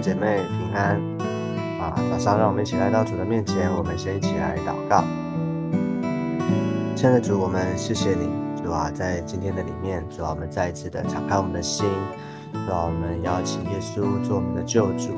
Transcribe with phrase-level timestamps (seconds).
[0.00, 0.96] 姐妹平安
[1.78, 1.94] 啊！
[2.10, 5.04] 早上让我们一起来到主的面前，我们先一起来祷告。
[6.96, 8.28] 亲爱的主，我们谢谢你，
[8.62, 11.86] 主啊，在今天的里面，主啊，我们再一次的敞开我们的心，
[12.52, 15.10] 主啊，我们邀请耶稣做我们的救主，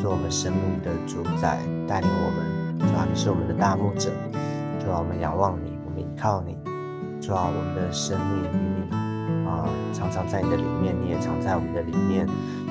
[0.00, 2.78] 做我们生命的主宰，带领我们。
[2.78, 4.10] 主啊，你是我们的大牧者，
[4.78, 6.56] 主啊，我们仰望你，我们依靠你，
[7.20, 9.03] 主啊，我们的生命与你。
[9.46, 12.26] 啊常常在你的里面，你也常在我们的里面。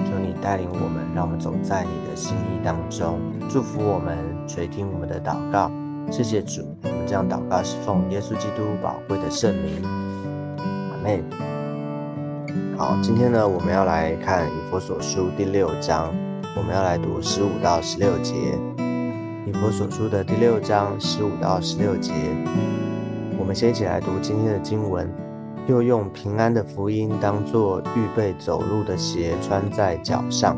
[0.05, 4.17] 求你带领我们，让我们走在你的心意当中，祝福我们，
[4.47, 5.71] 垂听我们的祷告。
[6.11, 9.83] 谢谢主，我们这样祷告是奉耶稣基督宝贵的圣名。
[9.85, 11.23] 阿妹，
[12.77, 16.13] 好，今天呢，我们要来看以佛所书第六章，
[16.57, 18.33] 我们要来读十五到十六节。
[19.45, 22.11] 以佛所书的第六章十五到十六节，
[23.37, 25.09] 我们先一起来读今天的经文。
[25.67, 30.57] 又用平安的福音当做预备走路的鞋穿在脚上，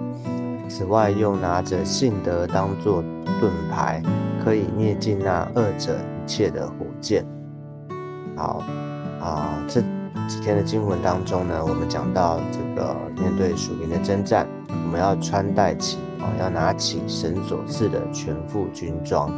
[0.68, 3.04] 此外又拿着信德当做
[3.40, 4.02] 盾牌，
[4.44, 7.24] 可以灭尽那恶者一切的火箭。
[8.36, 8.64] 好
[9.22, 9.80] 啊，这
[10.28, 19.30] 几天的经文当中呢，我们讲到这个面对属灵的征战，我们要穿戴起啊，要拿起神所赐的全副军装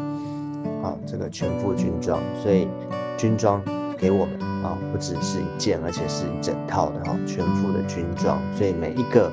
[0.81, 2.69] 啊，这个全副军装，所以
[3.17, 3.61] 军装
[3.97, 4.39] 给我们。
[4.57, 8.41] 啊，不只是一件，而且是一整套的哈，全副的军装。
[8.55, 9.31] 所以每一个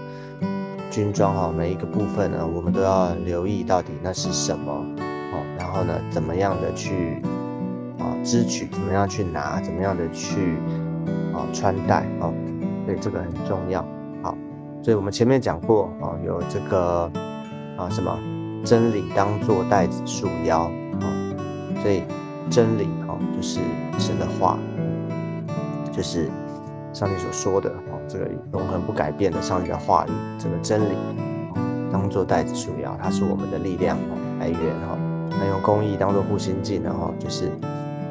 [0.91, 5.43] 军装哈，每一个部分呢，我们都要留意到底那是什么哦。
[5.59, 7.23] 然后呢，怎么样的去
[7.99, 10.57] 啊支取，怎么样去拿，怎么样的去
[11.33, 12.33] 啊穿戴哦。
[12.85, 13.81] 所以这个很重要。
[14.23, 14.37] 好，
[14.83, 17.11] 所以我们前面讲过啊，有这个
[17.79, 18.17] 啊什么
[18.63, 20.71] 真理当做带子束腰
[21.01, 21.09] 啊。
[21.83, 22.03] 所以
[22.51, 22.87] 真理
[23.37, 23.61] 就是
[23.99, 24.59] 神的话。
[25.93, 26.29] 就是
[26.93, 30.11] 上帝所说的哦，这个永恒不改变的上帝的话语，
[30.41, 30.97] 这个真理
[31.93, 33.97] 当做袋子束腰，它是我们的力量
[34.41, 34.99] 来源哈。
[35.31, 37.49] 那用公义当做护心镜的哈，就是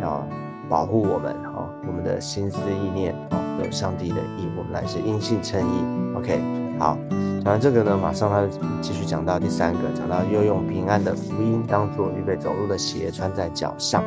[0.02, 0.26] 要
[0.70, 6.16] 保护我们哈，我们的心思意念哦，有上帝的意，我们来是因信称义。
[6.16, 6.42] OK，
[6.80, 6.98] 好，
[7.44, 8.48] 讲完这个呢，马上他
[8.82, 14.02] 继续讲到第三个，讲到又用平安的福音当做预备走路的鞋穿在脚上。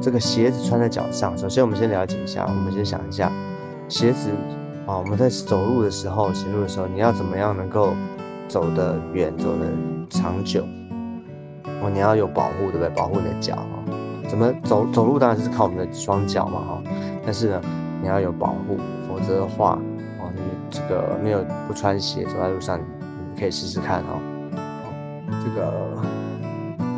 [0.00, 1.36] 这个鞋子穿在脚上。
[1.36, 3.30] 首先，我们先了解一下，我们先想一下，
[3.88, 4.30] 鞋子
[4.86, 7.94] 啊，我们在走路的时候，行路的时候，你要怎么样能够
[8.48, 9.66] 走得远，走得
[10.08, 10.64] 长久？
[11.82, 12.88] 哦，你要有保护，对不对？
[12.90, 13.76] 保护你的脚啊。
[14.28, 14.86] 怎么走？
[14.92, 16.82] 走路当然是靠我们的双脚嘛，哈。
[17.24, 17.60] 但是呢，
[18.02, 18.76] 你要有保护，
[19.08, 19.78] 否则的话，
[20.20, 20.40] 哦，你
[20.70, 24.20] 这个没有不穿鞋走在路上，你可以试试看哦。
[25.44, 25.72] 这个。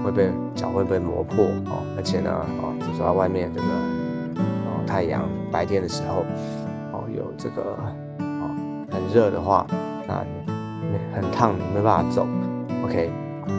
[0.02, 2.34] 会被脚会被磨破哦，而且呢，
[3.00, 6.22] 就说外面这个哦太阳白天的时候
[6.92, 7.78] 哦有这个
[8.18, 8.50] 哦
[8.90, 9.66] 很热的话，
[10.06, 10.22] 那
[10.82, 12.26] 你很烫，你没办法走。
[12.84, 13.10] OK，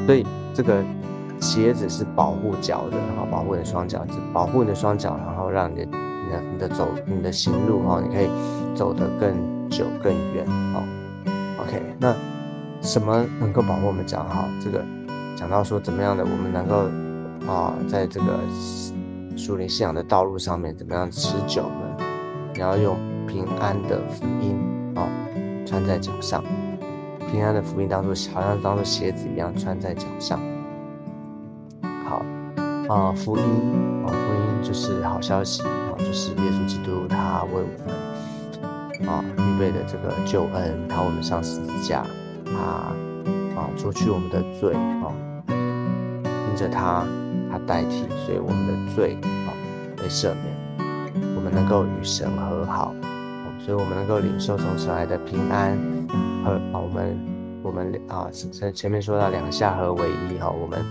[0.06, 0.84] 所以这个
[1.40, 8.30] 鞋子是保护脚的，然后保护你的双脚，保护你的双脚，然后让你的你的你的走你的行路哈，你可以
[8.76, 9.34] 走得更
[9.70, 10.84] 久更远哦。
[11.62, 12.14] OK，那
[12.82, 14.46] 什么能够保护我们脚好？
[14.64, 14.86] 这个。
[15.34, 16.88] 讲到说怎么样的，我们能够
[17.52, 18.38] 啊，在这个
[19.42, 21.98] 树林信仰的道路上面怎么样持久呢？
[22.54, 24.56] 你要用平安的福音
[24.96, 25.02] 啊，
[25.66, 26.44] 穿在脚上，
[27.32, 30.40] 平安的福音当做好像当做鞋子一样穿在脚上。
[32.06, 32.24] 好
[32.88, 33.44] 啊，福音
[34.06, 37.68] 啊，福音就是好消息啊，就是耶稣基督他为我
[39.00, 42.06] 们啊预备的这个救恩，他为我们上十字架，
[42.46, 42.54] 他
[43.60, 45.12] 啊除去我们的罪啊。
[45.48, 47.04] 因着，他
[47.68, 49.50] 代替，所以我们的罪啊
[49.98, 52.94] 被赦免，我们能够与神和好，
[53.60, 55.78] 所以我们能够领受从神来的平安
[56.44, 57.20] 和啊，我们
[57.64, 60.84] 我们啊前前面说到两下合为一哈，我们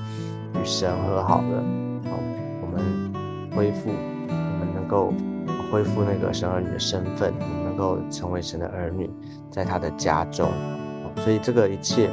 [0.55, 1.65] 与神和好了，
[2.05, 2.19] 好，
[2.63, 5.13] 我们恢复，我们能够
[5.71, 9.11] 恢复那个神儿女的身份，我们能够成为神的儿女，
[9.51, 10.51] 在他的家中，
[11.17, 12.09] 所以这个一切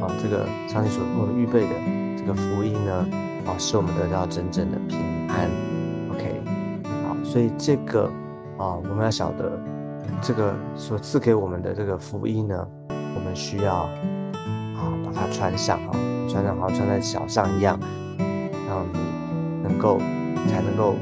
[0.00, 2.04] 啊，这个上帝所为我们预备的。
[2.16, 3.06] 这个福音呢，
[3.46, 4.98] 啊，使我们得到真正的平
[5.28, 5.50] 安。
[6.10, 6.40] OK，
[7.06, 8.04] 好，所以这个
[8.58, 9.60] 啊，我们要晓得，
[10.22, 15.96] 这个所赐给我们的这个福音呢，我们需要啊，把它穿上啊，
[16.28, 17.78] 穿上好像穿在脚上一样，
[18.68, 18.98] 让你
[19.62, 19.98] 能够
[20.48, 20.94] 才能够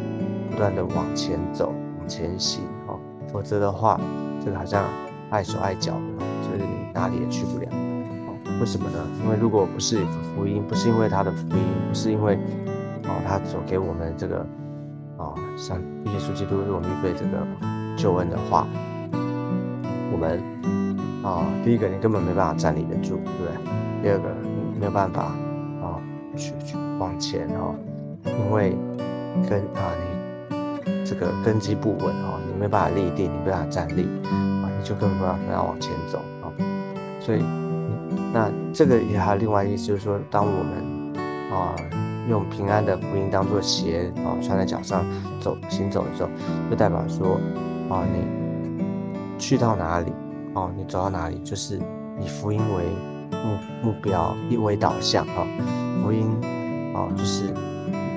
[0.51, 2.99] 不断的往前走，往前行哦。
[3.33, 4.01] 否则的话，
[4.45, 4.85] 这个好像
[5.31, 7.69] 碍手碍脚的，就是你哪里也去不了。
[8.63, 8.99] 为什么呢？
[9.25, 9.99] 因为如果不是
[10.37, 12.39] 福音，不是因为他的福音，不是因为
[13.09, 14.39] 哦他所给我们这个
[15.19, 17.45] 啊，像耶稣基督为我们预备这个
[17.97, 18.65] 救恩的话，
[20.13, 20.41] 我们
[21.25, 23.51] 啊，第一个你根本没办法站立得住，对不对？
[24.01, 25.25] 第二个你没有办法
[25.83, 25.99] 啊
[26.37, 27.75] 去去往前哦，
[28.25, 28.77] 因为
[29.51, 36.47] 根啊你这个根基不稳哦，你没办法立定，你没办法站立啊，你就根本没办法往前走啊。
[37.19, 37.43] 所以
[38.33, 41.77] 那这个也还有另外意思，就是说当我们啊
[42.29, 45.05] 用平安的福音当做鞋啊穿在脚上
[45.41, 46.29] 走行走的时候，
[46.71, 47.41] 就代表说
[47.89, 48.43] 啊你。
[49.39, 50.13] 去到哪里，
[50.55, 51.77] 哦，你走到哪里，就是
[52.21, 52.85] 以福音为
[53.33, 55.45] 目目标，以为导向，哈，
[56.01, 56.31] 福音，
[56.95, 57.53] 哦，就是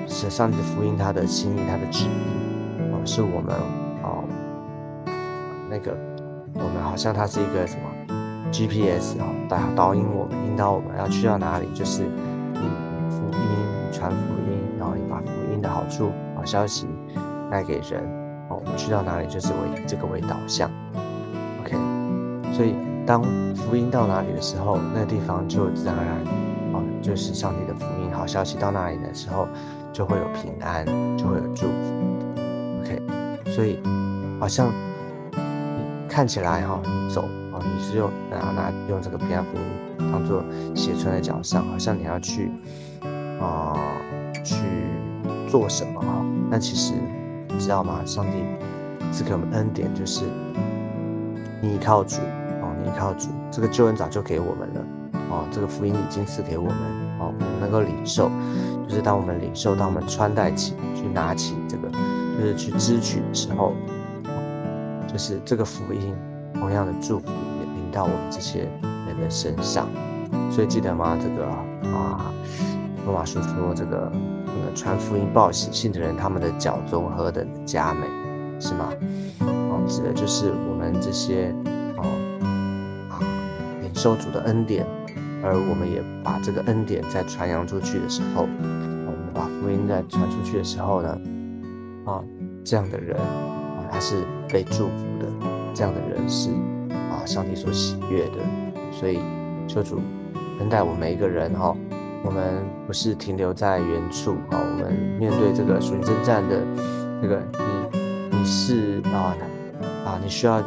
[0.06, 2.08] 是上帝的福音，他的心意，他的旨意，
[2.92, 3.56] 哦，是我们，
[4.04, 4.22] 哦，
[5.68, 5.98] 那个，
[6.54, 8.05] 我们好像他是一个什么
[8.52, 12.66] GPS 啊，导导引我们，引导我们要去到哪里，就是以
[13.10, 14.16] 福音传福
[14.50, 16.86] 音，然后你把福音的好处、好消息
[17.50, 18.02] 带给人，
[18.48, 20.70] 哦，我们去到哪里就是为这个为导向。
[21.60, 21.76] OK，
[22.52, 22.74] 所以，
[23.06, 23.22] 当
[23.54, 26.16] 福音到哪里的时候，那个地方就自然而然，
[26.72, 29.46] 哦，就是上帝的福音好消息到那里的时候，
[29.92, 30.84] 就会有平安，
[31.16, 31.94] 就会有祝福。
[32.80, 33.02] OK，
[33.50, 33.80] 所以
[34.40, 34.72] 好像
[36.08, 36.80] 看起来哈，
[37.12, 37.28] 走
[37.62, 40.42] 你是用拿拿用这个平安福音当做
[40.74, 42.50] 鞋穿在脚上，好像你要去
[43.40, 43.76] 啊
[44.42, 44.56] 去
[45.48, 46.24] 做什么哈？
[46.50, 46.94] 但其实
[47.48, 48.00] 你知道吗？
[48.04, 48.32] 上帝
[49.12, 50.24] 赐给我们恩典，就是
[51.62, 52.16] 你依靠主
[52.62, 52.86] 哦，你。
[52.86, 54.80] 依靠主，这个救恩早就给我们了
[55.28, 55.44] 哦。
[55.50, 56.72] 这个福音已经赐给我们
[57.18, 58.30] 哦，我们能够领受，
[58.88, 61.90] 就是当我们领受，当我们穿戴起，去拿起这个，
[62.38, 63.72] 就是去支取的时候，
[65.08, 66.14] 就是这个福音
[66.58, 68.68] 同样的祝福也临到我们这些
[69.06, 69.88] 人的身上。
[70.50, 71.18] 所以记得吗？
[71.20, 71.46] 这个
[71.90, 72.32] 啊，
[73.04, 78.06] 罗马书说这个那个传福音报喜信的人，他们的脚中何等的佳美，
[78.60, 78.90] 是吗？
[79.40, 81.54] 哦，指的就是我们这些
[81.96, 82.04] 哦
[83.10, 83.20] 啊
[83.82, 83.94] 领。
[83.94, 84.86] 受主的恩典，
[85.42, 91.18] 而我们也把这个恩典在传扬出去的时候，我们把福音在传出去的时候呢，
[92.04, 92.22] 啊，
[92.64, 95.26] 这样的人啊，他是被祝福的，
[95.76, 96.48] 这样的人是
[97.10, 98.38] 啊，上帝所喜悦的。
[98.90, 99.20] 所以，
[99.68, 100.00] 求主
[100.58, 101.76] 恩待我们每一个人哈，
[102.24, 104.90] 我们不是停留在原处啊，我们
[105.20, 106.62] 面对这个属灵征战的
[107.20, 107.42] 这个
[107.92, 109.36] 你，你是啊
[110.06, 110.62] 啊，你需要。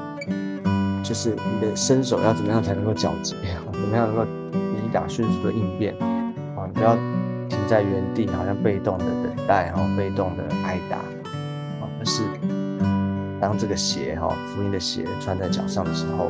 [1.01, 3.35] 就是你的身手要怎么样才能够矫捷，
[3.73, 4.23] 怎么样能够
[4.53, 5.95] 以打迅速的应变
[6.55, 6.67] 啊？
[6.67, 6.93] 你不要
[7.47, 12.21] 停在原地，好像被动的等待然后，被动的挨打啊，而是
[13.39, 16.25] 当这个鞋哈，福音的鞋穿在脚上的时候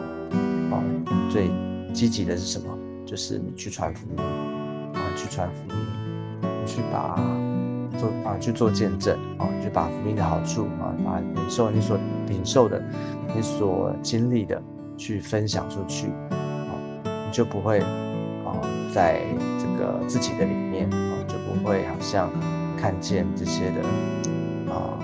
[0.72, 0.84] 啊，
[1.30, 1.50] 最
[1.94, 2.78] 积极的是什么？
[3.06, 5.76] 就是你去传福音啊，去传福音，
[6.66, 7.16] 去把
[7.98, 11.98] 做啊去做见证啊，去把福音的好处啊，把领受你所
[12.28, 12.82] 领受的。
[13.36, 14.60] 你所经历的
[14.98, 16.74] 去分享出去，啊，
[17.04, 18.58] 你就不会啊，
[18.92, 19.22] 在
[19.60, 22.28] 这个自己的里面啊，就不会好像
[22.76, 23.82] 看见这些的
[24.74, 24.98] 啊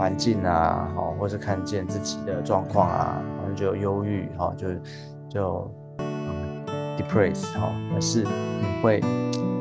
[0.00, 4.68] 环境啊，好，或者看见自己的状况啊，然后就忧郁哈，就
[5.28, 5.70] 就
[6.96, 8.98] depressed 哈，而是你会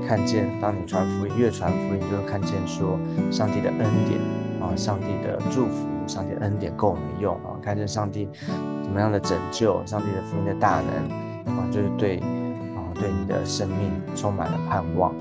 [0.08, 2.98] 看见，当你传福音，越传福音，就会看见说
[3.29, 4.17] 上帝的恩典
[4.62, 5.86] 啊，上帝的祝福。
[6.08, 7.53] 上帝的恩典够我们用啊！
[7.62, 8.27] 看见上帝
[8.81, 15.13] 怎么样的拯救，上帝的福音的大能啊，就是对啊，对你的生命充满了盼望。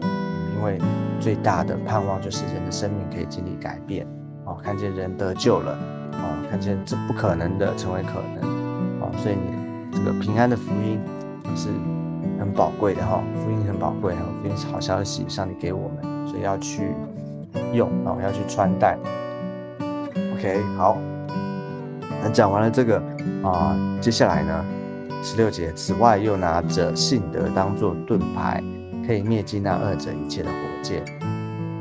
[0.57, 0.79] 因为
[1.21, 4.07] 最大的盼望就是人的生命可以经历改变
[4.49, 4.57] 哦！
[4.65, 5.73] 看见人得救了
[6.13, 6.33] 啊！
[6.51, 9.13] 看见这不可能的成为可能啊！
[9.19, 10.99] 所以你这个平安的福音
[11.55, 11.69] 是
[12.41, 13.23] 很宝贵的哈！
[13.45, 14.23] 福音很宝贵哈！
[14.43, 16.95] 福音是好消息，上帝给我们，所以要去
[17.75, 18.97] 用啊，要去穿戴。
[20.35, 20.97] OK，好，
[22.23, 23.03] 那讲完了这个
[23.43, 24.65] 啊，接下来呢，
[25.23, 28.63] 十六节，此外又拿着信德当做盾牌，
[29.07, 31.03] 可以灭尽那二者一切的火箭。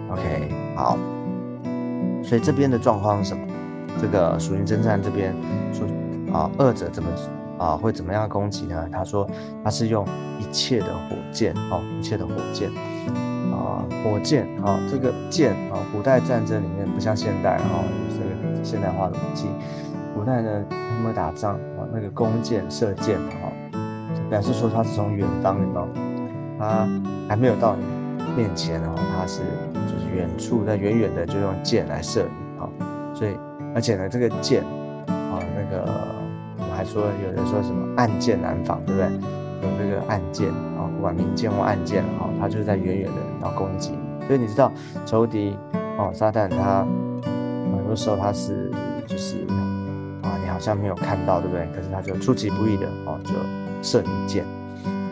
[0.10, 0.98] OK，好，
[2.28, 3.48] 所以这边的状况是什么？
[4.02, 5.34] 这个属灵征战这边
[5.72, 5.88] 说
[6.38, 7.10] 啊，二者怎么
[7.58, 8.86] 啊会怎么样攻击呢？
[8.92, 9.26] 他说
[9.64, 10.06] 他是用
[10.38, 12.70] 一切的火箭哦，一切的火箭
[13.50, 13.82] 啊。
[14.04, 19.48] 火箭啊，这个箭啊，古代战争里面不像现代啊，这个现代化的武器。
[20.14, 23.80] 古代呢，他们打仗啊，那个弓箭射箭哈，
[24.30, 25.88] 表示说他是从远方哦，
[26.60, 26.88] 他
[27.30, 27.84] 还没有到你
[28.36, 29.42] 面前哦，他是
[30.16, 32.70] 远处在远远的就用箭来射你啊。
[33.14, 33.38] 所以
[33.76, 34.64] 而且呢，这个箭
[35.08, 35.84] 啊，那个
[36.58, 39.10] 我们还说有人说什么暗箭难防，对不对？
[39.60, 43.92] 有这个暗箭啊，不管明箭或暗箭哈，它就是在远远的要攻击。
[44.28, 44.72] 所以你知道
[45.06, 45.58] 仇敌
[45.98, 46.86] 哦，撒旦他
[47.24, 48.72] 很多时候他是
[49.08, 49.38] 就是
[50.22, 51.68] 啊，你好像没有看到，对不对？
[51.76, 53.34] 可是他就出其不意的哦，就
[53.82, 54.46] 射你箭。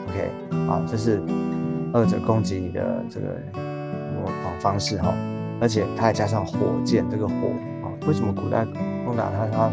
[0.08, 0.30] OK，
[0.68, 1.22] 好，这是
[1.94, 3.28] 二者攻击你的这个
[4.60, 5.14] 方式哈，
[5.60, 7.34] 而且它还加上火箭，这个火
[7.84, 8.66] 啊，为什么古代
[9.06, 9.70] 攻打他，他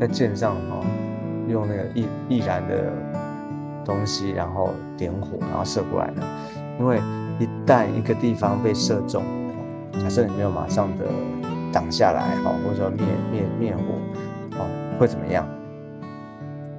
[0.00, 0.84] 在箭上哦，
[1.48, 2.92] 用那个易易燃的
[3.84, 6.22] 东西，然后点火，然后射过来呢？
[6.78, 7.00] 因为
[7.38, 9.22] 一旦一个地方被射中，
[9.92, 11.04] 假设你没有马上的
[11.72, 13.82] 挡下来哈，或者说灭灭灭火，
[14.58, 14.66] 哦，
[14.98, 15.46] 会怎么样？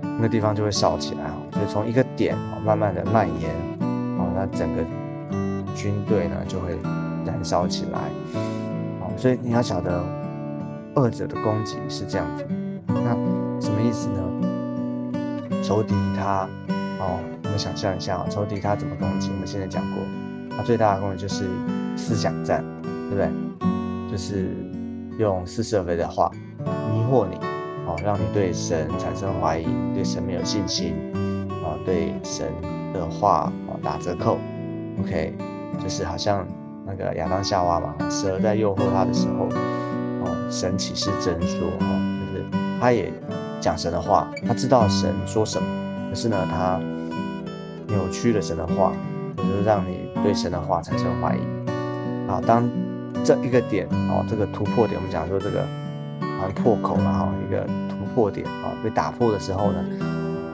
[0.02, 3.50] 那个地方就会烧起来哈，所以从一个点，慢慢的蔓延，
[4.20, 4.84] 啊，那整个
[5.76, 6.78] 军队呢就会
[7.42, 7.98] 燃烧起来，
[9.02, 10.00] 啊，所以你要晓得，
[10.94, 12.46] 二者的攻击是这样子，
[12.86, 13.16] 那
[13.60, 15.64] 什么意思呢？
[15.64, 16.48] 仇敌他，
[17.00, 17.20] 哦。
[17.44, 19.32] 我们想象一下啊，仇敌他怎么攻击？
[19.34, 20.04] 我们现在讲过，
[20.56, 21.50] 他最大的攻击就是
[21.98, 22.64] 思想战，
[23.10, 23.30] 对不对？
[24.12, 24.56] 就是
[25.18, 26.32] 用似是而非的话
[26.94, 27.38] 迷惑你，
[27.88, 30.94] 哦，让你对神产生怀疑，对神没有信心，
[31.66, 32.48] 啊，对神
[32.94, 34.38] 的话啊打折扣。
[35.00, 35.34] OK，
[35.82, 36.48] 就是好像
[36.86, 39.46] 那个亚当夏娃嘛，蛇在诱惑他的时候，
[40.26, 42.46] 哦，神启示真说，哦，就是
[42.80, 43.12] 他也
[43.60, 45.68] 讲神的话，他知道神说什么，
[46.10, 46.80] 可是呢，他。
[47.88, 48.94] 扭曲了神的话，
[49.36, 51.42] 或者是让你对神的话产生怀疑。
[52.32, 52.64] 啊，当
[53.22, 55.66] 这一个点哦，这个突破点，我们讲说这个
[56.40, 59.84] 好像破口了哈，一个突破点啊被打破的时候呢，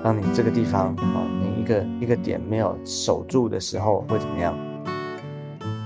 [0.03, 4.55] 当你这个地方啊，你一个一个点没有守住的时候，会怎么样？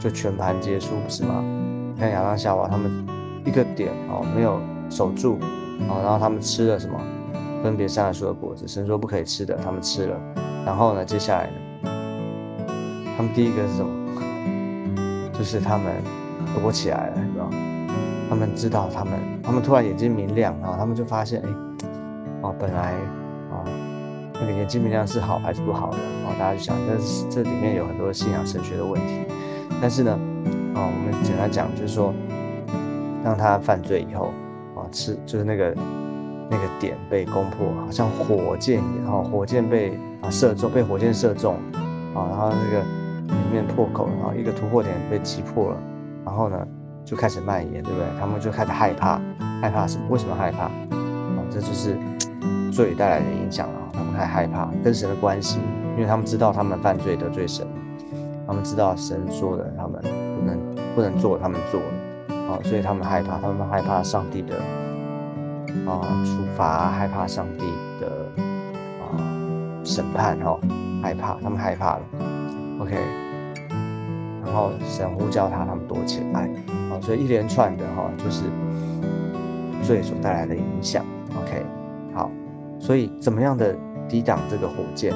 [0.01, 1.43] 就全盘皆输，不是吗？
[1.99, 2.89] 看亚当夏娃他们
[3.45, 5.37] 一个点哦没有守住
[5.87, 6.99] 啊，然后他们吃了什么？
[7.61, 10.19] 分别善恶树的果子，神说不可以吃的，他们吃了。
[10.65, 11.05] 然后呢？
[11.05, 11.45] 接下来
[11.83, 11.91] 呢？
[13.15, 13.91] 他们第一个是什么？
[15.37, 15.93] 就是他们
[16.55, 17.47] 躲起来了，是吧？
[18.27, 21.49] 他们知道，他们他们突然眼睛明亮，然后他们就发现，哎，
[22.41, 22.93] 哦，本来
[23.51, 23.61] 啊，
[24.33, 25.97] 那个眼睛明亮是好还是不好的？
[26.25, 29.21] 哦，大家就想，这这里面有很多信仰神学的问题。
[29.79, 30.11] 但是呢，
[30.73, 32.13] 啊，我们简单讲，就是说，
[33.23, 34.33] 当他犯罪以后，
[34.75, 35.75] 啊，吃就是那个。
[36.53, 41.55] 那个点被攻破，好像火箭一样，火箭被啊射中，被火箭射中，
[42.13, 42.83] 啊，然后那个
[43.33, 45.77] 里面破口，然后一个突破点被击破了，
[46.25, 46.67] 然后呢
[47.05, 48.05] 就开始蔓延，对不对？
[48.19, 49.17] 他们就开始害怕，
[49.61, 50.03] 害怕什么？
[50.09, 50.65] 为什么害怕？
[50.65, 51.97] 哦，这就是
[52.69, 55.57] 罪带来的影响啊，他们太害怕跟神的关系，
[55.95, 57.65] 因为他们知道他们犯罪得罪神，
[58.51, 60.59] 他们知道神说的他们不能
[60.93, 64.57] 不能做，他们做了，啊，所以他们害怕，他们害怕上帝的。
[65.87, 67.63] 啊，处罚害怕上帝
[68.01, 68.09] 的
[68.99, 69.15] 啊
[69.85, 70.59] 审判哈，
[71.01, 72.01] 害怕他们害怕了
[72.81, 72.97] ，OK，
[74.43, 76.49] 然后神呼叫他，他们躲起来，
[76.91, 78.43] 啊，所以一连串的哈就是
[79.81, 81.05] 罪所带来的影响
[81.41, 81.65] ，OK，
[82.13, 82.29] 好，
[82.81, 83.73] 所以怎么样的
[84.09, 85.15] 抵挡这个火箭？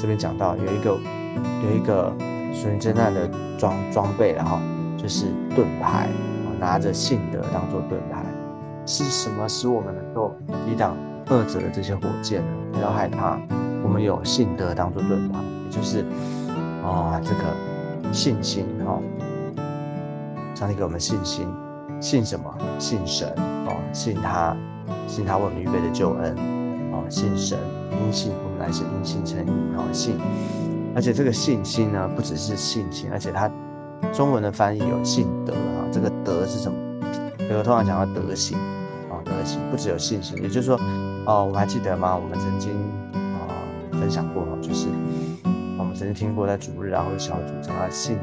[0.00, 2.12] 这边讲到有一个有一个
[2.52, 3.28] 属于真战的
[3.58, 4.60] 装装备了哈，
[4.96, 6.08] 就是盾牌，
[6.58, 8.24] 拿着信德当做盾牌。
[8.86, 10.34] 是什么使我们能够
[10.66, 10.96] 抵挡
[11.28, 12.48] 二者的这些火箭呢？
[12.72, 13.38] 不要害怕，
[13.84, 16.04] 我们有信德当做盾牌，也就是
[16.82, 19.00] 啊这个信心哈。
[20.54, 21.46] 上帝给我们信心，
[22.00, 22.52] 信什么？
[22.78, 24.56] 信神啊，信他，
[25.06, 26.36] 信他为我们预备的救恩
[26.92, 27.58] 啊，信神，
[27.92, 30.16] 因信我们来是因信称义啊，信。
[30.94, 33.50] 而且这个信心呢，不只是信心，而且它
[34.12, 35.86] 中文的翻译有信德啊。
[35.92, 36.76] 这个德是什么？
[37.38, 38.58] 比如通常讲到德行
[39.08, 39.18] 啊。
[39.24, 40.80] 德行不只有信心，也就是说，
[41.26, 42.16] 哦，我还记得吗？
[42.16, 42.72] 我们曾经
[43.14, 43.50] 啊
[43.92, 44.88] 分享过，就是
[45.78, 48.16] 我们曾经听过在主日啊或者小组讲到信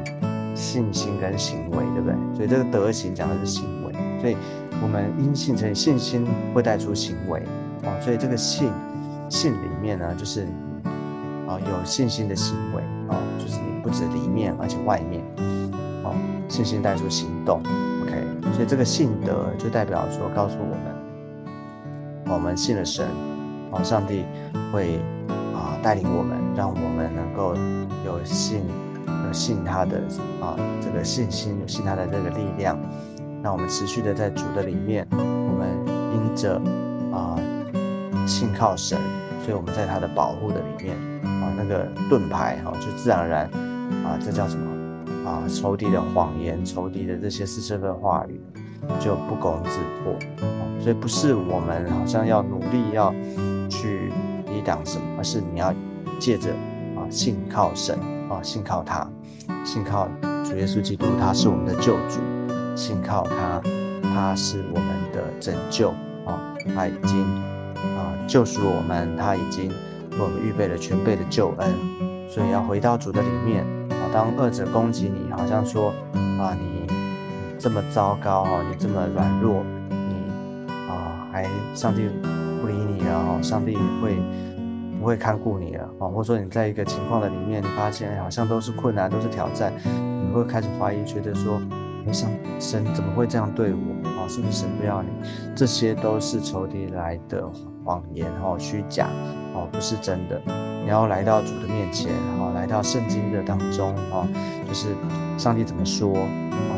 [0.54, 2.14] 信心跟行为，对不对？
[2.36, 4.36] 所以这个德行讲的是行为，所以
[4.82, 7.40] 我们因信成信心会带出行为
[7.84, 8.70] 啊，所以这个信
[9.28, 10.46] 信里面呢，就是
[11.48, 15.24] 啊有信心的行为啊，就是你不止里面而且外面
[16.04, 16.12] 啊，
[16.48, 17.60] 信心带出行动
[18.02, 20.98] ，OK，所以这个信德就代表说告诉我们。
[22.30, 23.06] 我们信了神，
[23.72, 24.26] 啊，上帝
[24.70, 25.00] 会
[25.54, 27.54] 啊带领我们，让我们能够
[28.04, 28.62] 有信，
[29.26, 29.96] 有信他的
[30.42, 32.78] 啊这个信心，有信他的这个力量，
[33.42, 35.68] 让我们持续的在主的里面，我们
[36.14, 36.60] 因着
[37.10, 37.40] 啊
[38.26, 38.98] 信靠神，
[39.48, 43.44] 所以我们在他的保护的里面啊那个盾牌哈就自然而然
[44.04, 44.70] 啊这叫什么
[45.26, 48.38] 啊仇敌的谎言，仇敌的这些私生的话语
[49.00, 50.14] 就不攻自破。
[50.78, 53.10] 所以不是我们好像要努力要
[53.70, 54.12] 去
[54.44, 55.72] 抵挡什么，而是你要
[56.20, 56.50] 借着
[56.94, 59.10] 啊信靠神啊信靠他，
[59.64, 60.06] 信靠
[60.44, 62.20] 主耶稣基督，他是我们的救主，
[62.76, 63.62] 信靠他，
[64.02, 65.88] 他是我们的拯救
[66.26, 67.26] 啊，他已经
[67.96, 71.74] 啊救赎我们，他已经为我们预备了全备的救恩，
[72.28, 74.10] 所以要回到主的里面啊。
[74.12, 75.92] 当恶者攻击你，好像说
[76.38, 76.86] 啊你
[77.58, 81.44] 这么糟糕哦，你这么软弱，你啊还
[81.74, 82.08] 上帝
[82.60, 84.16] 不理你了哦，上帝会
[84.98, 86.06] 不会看顾你了啊？
[86.08, 91.60] 或者说你在一个情况的里面，你发现好像都是困难，都是挑战，你会开始怀疑，觉得说。
[92.10, 95.08] 上神怎么会这样对我是不是神不要你？
[95.56, 97.44] 这些都是仇敌来的
[97.84, 99.08] 谎言哦，虚假
[99.54, 100.40] 哦，不是真的。
[100.84, 104.26] 你要来到主的面前，然后来到圣经的当中哦，
[104.66, 104.94] 就是
[105.36, 106.28] 上帝怎么说啊？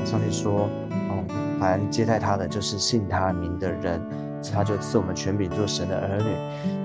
[0.05, 1.25] 上帝说哦，
[1.61, 4.01] 凡接待他的，就是信他名的人，
[4.53, 6.35] 他就赐我们权柄做神的儿女。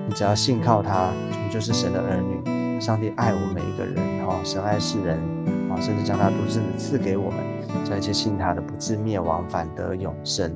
[0.08, 1.10] 你只要信靠他，
[1.44, 2.55] 你就是神的儿女。
[2.80, 5.18] 上帝爱我们每一个人哦，神爱世人
[5.70, 7.40] 啊，甚至将他独生子赐给我们。
[7.84, 10.50] 叫一切信他的不至灭亡，反得永生。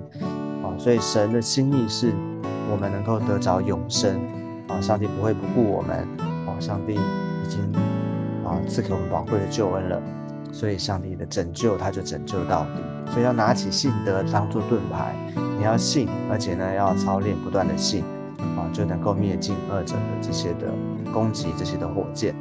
[0.62, 2.12] 啊，所以神的心意是
[2.70, 4.20] 我们能够得着永生。
[4.68, 5.98] 啊，上帝不会不顾我们。
[6.46, 7.60] 啊，上帝已经
[8.44, 10.02] 啊赐给我们宝贵的救恩了。
[10.52, 13.12] 所以上帝的拯救，他就拯救到底。
[13.12, 15.14] 所以要拿起信德当做盾牌，
[15.58, 18.04] 你要信，而且呢要操练不断的信，
[18.56, 20.72] 啊，就能够灭尽恶者的这些的
[21.12, 22.34] 攻击，这些的火箭。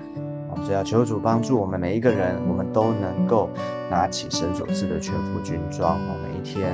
[0.64, 3.50] 所以要求主帮助我们每一个人，我们都能够
[3.90, 6.16] 拿起神所赐的全副军装啊。
[6.24, 6.72] 每一天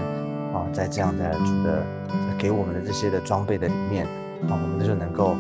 [0.53, 1.84] 啊，在这样的主的
[2.38, 4.05] 给我们的这些的装备的里面
[4.50, 5.36] 啊，我们就能够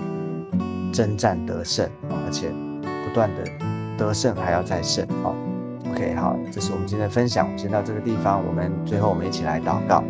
[0.93, 2.49] 征战得胜啊，而且
[3.07, 3.43] 不断的
[3.97, 5.33] 得胜还要再胜啊。
[5.91, 8.45] OK，好，这是我们今天的分享，先到这个地方。
[8.45, 10.03] 我们最后我们一起来祷告。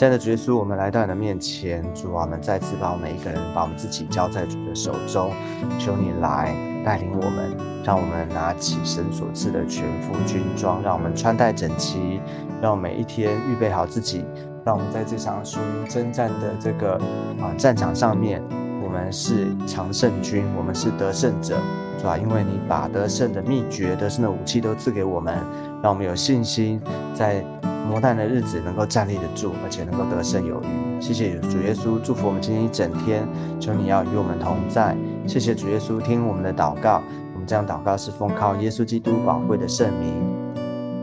[0.00, 5.30] 现在的主耶稣，我们来到你的面前，主啊，我们再次把我们每一个人，把我们自己交在主的手中，
[5.78, 7.54] 求你来带领我们，
[7.84, 12.18] 让我们拿起神所赐的全副军装，让我们穿戴整齐，
[12.62, 14.24] 让我们每一天预备好自己，
[14.64, 16.94] 让我们在这场属于征战的这个
[17.38, 18.42] 啊战场上面，
[18.90, 21.56] 我们是常胜军，我们是得胜者，
[21.96, 22.18] 是吧？
[22.18, 25.32] 因为你把得胜的秘诀、得胜的武器都赐给我们，
[25.80, 26.80] 让我们有信心
[27.14, 27.44] 在。
[27.88, 31.00] 磨难的日子能够站立得住，而且能够得胜有余。
[31.00, 33.26] 谢谢主耶稣，祝福我们今天一整天。
[33.58, 34.96] 求你要与我们同在。
[35.26, 37.02] 谢谢主耶稣，听我们的祷告。
[37.34, 40.22] 我们这样祷告是奉靠耶稣基督宝贵的圣名。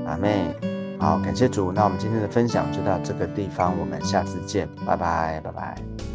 [0.06, 0.56] 阿妹，
[0.98, 1.74] 好，感谢主。
[1.74, 6.07] 那我们今天的分享就到这个地方，我们下次见，拜拜，拜拜。